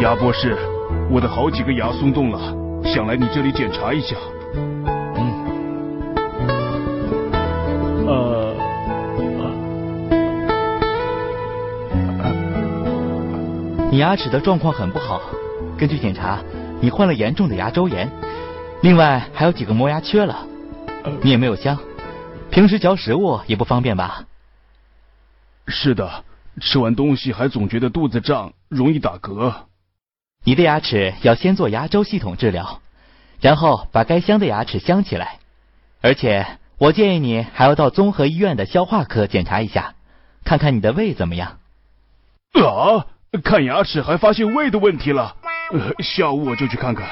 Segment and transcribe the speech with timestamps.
[0.00, 0.56] 牙博士，
[1.08, 2.38] 我的好几个牙松动了，
[2.84, 4.16] 想来你这里检查一下。
[4.54, 5.32] 嗯。
[8.06, 8.54] 呃。
[13.90, 15.20] 你牙齿的状况很不好，
[15.78, 16.40] 根据检查，
[16.80, 18.10] 你患了严重的牙周炎，
[18.82, 20.44] 另外还有几个磨牙缺了。
[21.22, 21.78] 你也没有香，
[22.50, 24.24] 平时嚼食物也不方便吧？
[25.68, 26.24] 是的，
[26.60, 29.52] 吃完东西还总觉得肚子胀，容易打嗝。
[30.46, 32.82] 你的牙齿要先做牙周系统治疗，
[33.40, 35.38] 然后把该镶的牙齿镶起来。
[36.02, 39.94] 而且我建议你还要到综合医院的消化科检查一下，
[40.44, 41.58] 看看你的胃怎么样。
[42.52, 43.06] 啊，
[43.42, 45.34] 看牙齿还发现胃的问题了，
[45.72, 47.08] 呃下午我就去看看。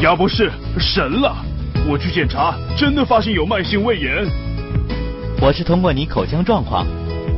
[0.00, 1.34] 牙博士，神了！
[1.88, 4.24] 我去检查，真的发现有慢性胃炎。
[5.40, 6.86] 我是通过你口腔状况，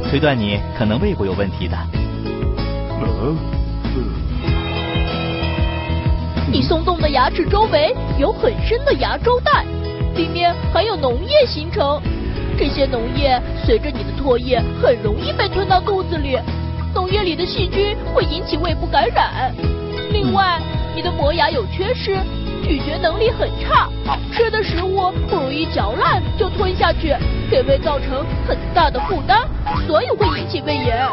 [0.09, 1.77] 推断你可能胃部有问题的。
[3.03, 3.37] 嗯。
[6.53, 9.65] 你松动的牙齿周围有很深的牙周袋，
[10.17, 12.01] 里面含有脓液形成。
[12.59, 16.37] 这些脓液随着你的唾液，很容易被吞到肚子里。
[16.93, 19.55] 脓液里的细菌会引起胃部感染。
[20.13, 20.61] 另外，
[20.95, 22.19] 你的磨牙有缺失。
[22.71, 23.89] 咀嚼能力很差，
[24.33, 27.13] 吃的食物不容易嚼烂就吞下去，
[27.51, 29.45] 给胃造成很大的负担，
[29.89, 31.05] 所以会引起胃炎。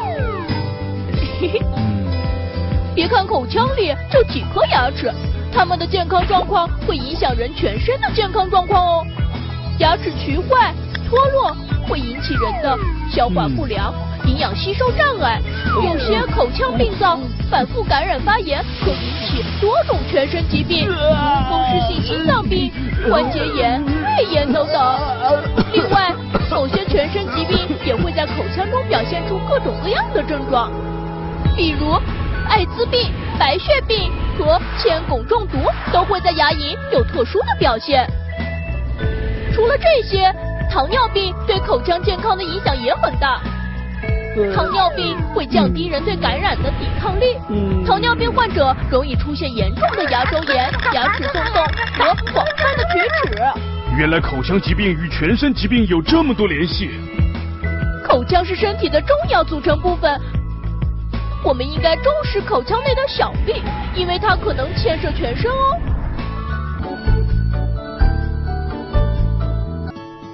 [1.41, 1.61] 嘿嘿，
[2.93, 5.11] 别看口腔里就几颗牙齿，
[5.51, 9.03] 它们的健康状况会影响人全身的健康状况哦。
[9.79, 10.75] 牙齿龋坏、
[11.09, 11.57] 脱落
[11.89, 12.77] 会引起人的
[13.09, 13.91] 消化不良。
[14.27, 15.41] 营养吸收障碍，
[15.83, 17.17] 有些口腔病灶
[17.49, 20.93] 反复感染发炎，可引起多种全身疾病，如
[21.49, 22.69] 风湿性心脏病、
[23.09, 23.81] 关节炎、
[24.17, 24.99] 肺炎等等。
[25.71, 26.13] 另外，
[26.51, 30.69] 某些全身疾病也会在口腔中表现出各种各样的症状，
[31.55, 31.93] 比如
[32.49, 33.09] 艾滋病、
[33.39, 35.57] 白血病和铅汞中毒
[35.93, 38.05] 都会在牙龈有特殊的表现。
[39.53, 40.35] 除了这些，
[40.69, 43.39] 糖尿病对口腔健康的影响也很大。
[44.53, 47.37] 糖尿病会降低人对感染的抵抗力，
[47.85, 51.63] 糖尿病患者容易出现严重的牙周炎、牙齿松动
[51.97, 53.35] 和广泛的龋齿。
[53.97, 56.91] 原来口腔疾病与全身疾病有这么多联系。
[58.07, 60.19] 口腔是身体的重要组成部分，
[61.43, 63.55] 我们应该重视口腔内的小病，
[63.95, 65.79] 因为它可能牵涉全身哦。